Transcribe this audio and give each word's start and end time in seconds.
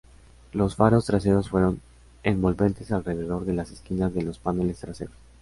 Los 0.51 0.77
faros 0.77 1.05
traseros 1.05 1.49
fueron 1.49 1.79
envolventes 2.23 2.91
alrededor 2.91 3.45
de 3.45 3.53
las 3.53 3.69
esquinas 3.69 4.11
de 4.15 4.23
los 4.23 4.39
paneles 4.39 4.79
traseros. 4.79 5.13